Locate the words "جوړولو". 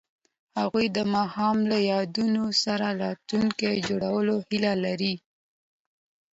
3.87-4.35